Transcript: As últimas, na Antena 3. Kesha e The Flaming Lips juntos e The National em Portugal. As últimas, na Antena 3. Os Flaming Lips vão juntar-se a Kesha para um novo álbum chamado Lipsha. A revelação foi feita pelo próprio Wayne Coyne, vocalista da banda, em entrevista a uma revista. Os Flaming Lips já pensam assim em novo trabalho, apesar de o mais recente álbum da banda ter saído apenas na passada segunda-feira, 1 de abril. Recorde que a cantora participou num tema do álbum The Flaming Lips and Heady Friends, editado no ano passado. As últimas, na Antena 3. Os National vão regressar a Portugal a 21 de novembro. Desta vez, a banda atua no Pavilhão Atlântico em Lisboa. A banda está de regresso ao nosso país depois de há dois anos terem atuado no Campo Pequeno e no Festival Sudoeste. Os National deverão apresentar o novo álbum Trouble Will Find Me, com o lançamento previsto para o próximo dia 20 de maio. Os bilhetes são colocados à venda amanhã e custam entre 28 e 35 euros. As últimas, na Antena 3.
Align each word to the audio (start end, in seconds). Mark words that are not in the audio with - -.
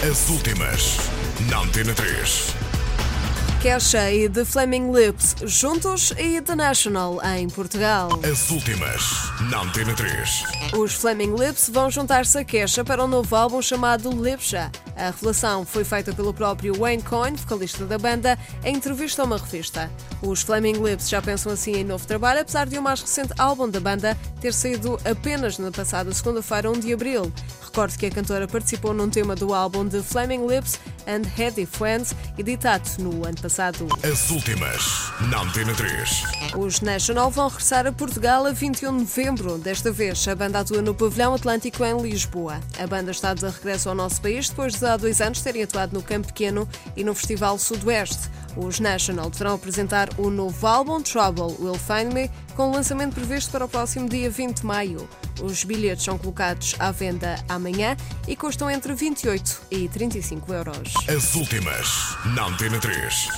As 0.00 0.28
últimas, 0.28 0.96
na 1.50 1.58
Antena 1.58 1.92
3. 1.92 2.54
Kesha 3.60 4.12
e 4.12 4.28
The 4.28 4.44
Flaming 4.44 4.92
Lips 4.92 5.34
juntos 5.44 6.12
e 6.16 6.40
The 6.40 6.54
National 6.54 7.20
em 7.24 7.48
Portugal. 7.48 8.08
As 8.22 8.48
últimas, 8.48 9.02
na 9.50 9.62
Antena 9.62 9.92
3. 9.94 10.44
Os 10.78 10.94
Flaming 10.94 11.34
Lips 11.34 11.68
vão 11.68 11.90
juntar-se 11.90 12.38
a 12.38 12.44
Kesha 12.44 12.84
para 12.84 13.04
um 13.04 13.08
novo 13.08 13.34
álbum 13.34 13.60
chamado 13.60 14.10
Lipsha. 14.10 14.70
A 14.98 15.10
revelação 15.10 15.64
foi 15.64 15.84
feita 15.84 16.12
pelo 16.12 16.34
próprio 16.34 16.74
Wayne 16.76 17.04
Coyne, 17.04 17.36
vocalista 17.36 17.86
da 17.86 17.96
banda, 17.96 18.36
em 18.64 18.74
entrevista 18.74 19.22
a 19.22 19.24
uma 19.24 19.38
revista. 19.38 19.88
Os 20.20 20.42
Flaming 20.42 20.82
Lips 20.82 21.08
já 21.08 21.22
pensam 21.22 21.52
assim 21.52 21.76
em 21.76 21.84
novo 21.84 22.04
trabalho, 22.04 22.40
apesar 22.40 22.66
de 22.66 22.76
o 22.76 22.82
mais 22.82 23.00
recente 23.00 23.32
álbum 23.38 23.68
da 23.68 23.78
banda 23.78 24.18
ter 24.40 24.52
saído 24.52 24.98
apenas 25.04 25.56
na 25.56 25.70
passada 25.70 26.12
segunda-feira, 26.12 26.68
1 26.68 26.80
de 26.80 26.92
abril. 26.92 27.32
Recorde 27.62 27.96
que 27.96 28.06
a 28.06 28.10
cantora 28.10 28.48
participou 28.48 28.92
num 28.92 29.08
tema 29.08 29.36
do 29.36 29.54
álbum 29.54 29.88
The 29.88 30.02
Flaming 30.02 30.44
Lips 30.48 30.80
and 31.06 31.22
Heady 31.40 31.64
Friends, 31.64 32.12
editado 32.36 32.88
no 32.98 33.24
ano 33.24 33.40
passado. 33.40 33.86
As 34.02 34.30
últimas, 34.30 35.12
na 35.30 35.42
Antena 35.42 35.74
3. 35.74 36.22
Os 36.56 36.80
National 36.80 37.30
vão 37.30 37.46
regressar 37.46 37.86
a 37.86 37.92
Portugal 37.92 38.46
a 38.46 38.50
21 38.50 38.96
de 38.96 39.02
novembro. 39.04 39.58
Desta 39.58 39.92
vez, 39.92 40.26
a 40.26 40.34
banda 40.34 40.58
atua 40.58 40.82
no 40.82 40.92
Pavilhão 40.92 41.34
Atlântico 41.34 41.84
em 41.84 42.02
Lisboa. 42.02 42.60
A 42.78 42.86
banda 42.86 43.12
está 43.12 43.32
de 43.32 43.46
regresso 43.46 43.88
ao 43.88 43.94
nosso 43.94 44.20
país 44.20 44.48
depois 44.48 44.74
de 44.74 44.87
há 44.88 44.96
dois 44.96 45.20
anos 45.20 45.40
terem 45.40 45.62
atuado 45.62 45.94
no 45.94 46.02
Campo 46.02 46.28
Pequeno 46.28 46.68
e 46.96 47.04
no 47.04 47.14
Festival 47.14 47.58
Sudoeste. 47.58 48.28
Os 48.56 48.80
National 48.80 49.30
deverão 49.30 49.54
apresentar 49.54 50.08
o 50.18 50.30
novo 50.30 50.66
álbum 50.66 51.00
Trouble 51.00 51.54
Will 51.60 51.74
Find 51.74 52.12
Me, 52.12 52.30
com 52.56 52.68
o 52.68 52.72
lançamento 52.72 53.14
previsto 53.14 53.52
para 53.52 53.64
o 53.64 53.68
próximo 53.68 54.08
dia 54.08 54.28
20 54.28 54.60
de 54.60 54.66
maio. 54.66 55.08
Os 55.40 55.62
bilhetes 55.62 56.04
são 56.04 56.18
colocados 56.18 56.74
à 56.78 56.90
venda 56.90 57.36
amanhã 57.48 57.96
e 58.26 58.34
custam 58.34 58.68
entre 58.70 58.92
28 58.92 59.62
e 59.70 59.88
35 59.88 60.52
euros. 60.52 60.94
As 61.08 61.34
últimas, 61.34 61.86
na 62.34 62.46
Antena 62.46 62.80
3. 62.80 63.28